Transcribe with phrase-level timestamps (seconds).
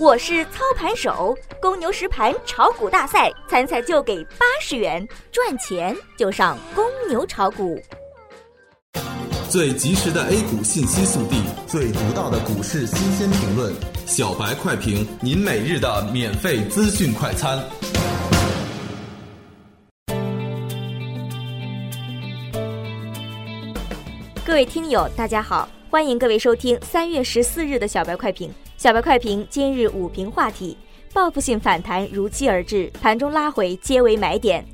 [0.00, 7.78] 我是操盘手，公牛实盘炒股大赛参赛就给八十元，赚钱就上公牛炒股。
[9.50, 13.74] 最及时的 A 股信息速递，最独到的股市新鲜评论，
[14.06, 17.62] 小白快评，您每日的免费资讯快餐。
[24.46, 28.50] 各位听友，大家好，欢迎各位收听三月十四日的小白快评。
[28.80, 30.74] 小白快评今日午评话题：
[31.12, 34.64] 报复性反弹如期而至，盘中拉回皆为买点。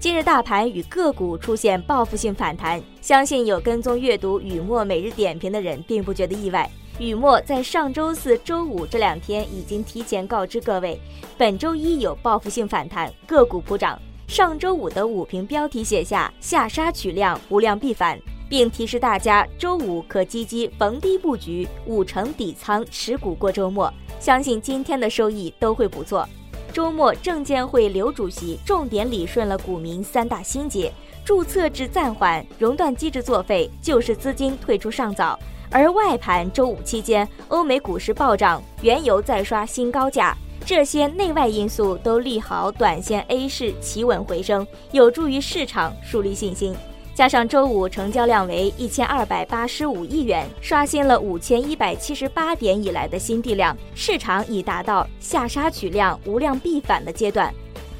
[0.00, 6.68] 今日大盘与个股出现报复性反弹，相信有跟踪阅读雨墨每日点评的人并不觉得意外。
[6.98, 11.00] 雨墨在上周四周五这两天已经提前告知各位，
[11.38, 13.96] 本周一有报复性反弹，个股普涨。
[14.26, 18.18] 上周五的午评标题写下下杀取量，无量必反。
[18.52, 23.90] 并提示大家，周五可积极逢低布局，五成底仓持股过周末，
[24.20, 26.28] 相信今天的收益都会不错。
[26.70, 30.92] 周末，证监会刘主席重点理顺了股民三大心结：
[31.24, 35.38] 注册制暂缓、熔断机制作废、救市资金退出尚早。
[35.70, 46.76] 而外盘周五期间，欧美股市暴涨，原油再刷新高价，这些内外因素都利好短线 A 市企稳回升，有助于市场树立信心。
[47.14, 57.52] 加上周五成交量为一千二百八十五亿元，刷新了五千一百七十八点以来的新地量，市场已达到下杀取量、无量必反的阶段。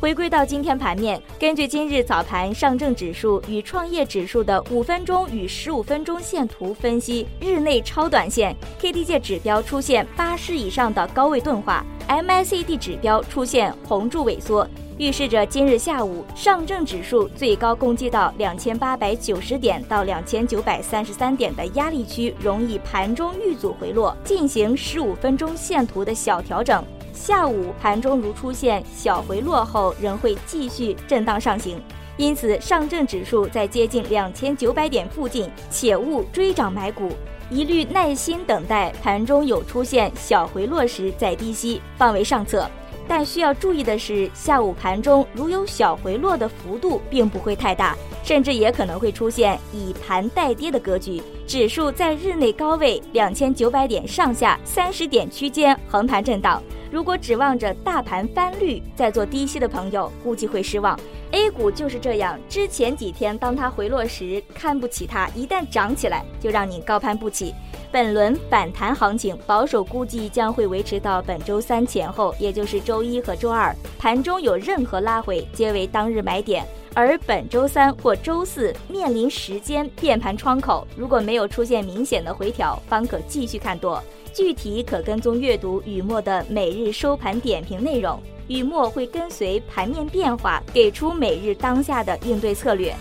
[0.02, 14.66] 回归到今天盘面，根据今日早盘上证指数与创业指数的五分钟与十五分钟线图分析，日内超短线 KDJ 指标出现八十以上的高位钝化，MACD 指标出现红柱萎缩。
[14.98, 26.84] 预示着今日下午上证指数最高攻击到两千八百九十点到两千九百三十三点的压力区，容易盘中遇阻回落，进行十五分钟线图的小调整。
[27.12, 31.80] 下午盘中如出现小回落后，仍会继续震荡上行。
[32.16, 37.10] 因此，上证指数在接近两千九百点附近，切勿追涨买股，
[37.50, 42.68] 一律耐心等待盘中有出现小回落时再低吸，放为上策。
[43.08, 51.20] 但需要注意的是，下午盘中如有小回落的幅度，并不会太大，甚至也可能会出现以盘带跌的格局。
[51.46, 56.62] 指数在日内高位两千九百点上下三十点区间横盘震荡。
[56.92, 60.94] 如果指望着大盘翻绿再做低吸的朋友，估计会失望。
[61.30, 67.54] A 股就是这样，之前几天当它回落时看不起它，一旦涨起来就让你高攀不起。
[67.90, 76.62] 本轮反弹行情保守估计将会维持到本周三前后，也就是周一和周二，盘中有任何拉回皆为当日买点。
[76.94, 84.02] 而本周三或周四面临时间变盘窗口，如果没有出现明显的回调，方可继续看多。
[84.32, 92.94] 具体可跟踪阅读雨墨的每日收盘点评内容，雨墨会跟随盘面变化，给出每日当下的应对策略。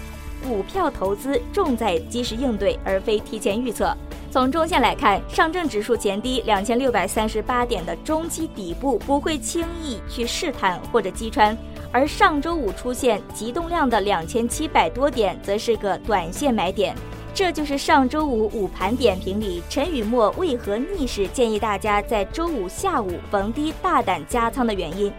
[0.46, 3.96] 股票投资重在及时应对，而非提前预测。
[4.30, 11.56] 从中线来看，上证指数前低两千六百三十八点的中期底部不会轻易去试探或者击穿，
[11.92, 16.96] 而上周五出现急动量的两千七百多点，则是个短线买点。
[17.34, 25.12] 这就是上周五午盘点评里陈雨墨为何逆势建议大家在周五下午逢低大胆加仓的原因。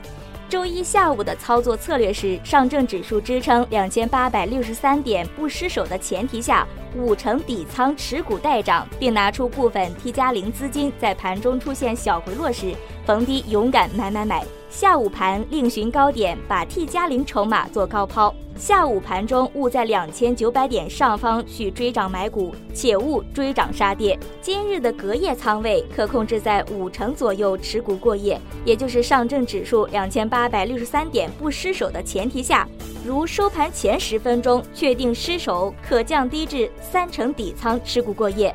[0.47, 12.75] 周一下午的操作策略是，上证指数支撑两千八百六十三点不失手的前提下，五成底仓持股待涨，并拿出部分 T 加零资金，在盘中出现小回落时，
[13.07, 14.45] 逢低勇敢买买买。
[14.69, 18.35] 下午盘另寻高点，把 T 加零筹码做高抛。
[18.63, 24.17] 下午盘中勿在两千九百点上方去追涨买股，且勿追涨杀跌。
[24.41, 32.65] 今日的隔夜仓位可控制在五成左右，持股过夜，也就是上证指数两千八百六十三点不失手的前提下，
[33.05, 38.55] 如收盘前十分钟确定失手，可降低至三成底仓持股过夜。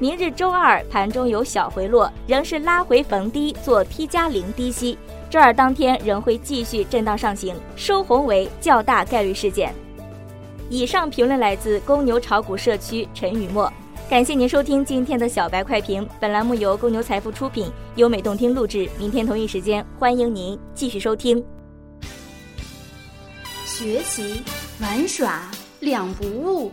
[0.00, 4.96] 明日周二盘中有小回落，仍是拉回逢低做 T 加零低吸。
[5.28, 9.74] 周二当天仍会继续震荡上行，收红为较大概率事件。
[10.70, 13.72] 以上评论来自公牛炒股社区陈雨墨，
[14.08, 16.08] 感谢您收听今天的小白快评。
[16.20, 18.88] 本栏目由公牛财富出品，优美动听录制。
[19.00, 21.44] 明天同一时间，欢迎您继续收听。
[23.64, 24.42] 学习
[24.80, 25.50] 玩耍
[25.80, 26.72] 两不误，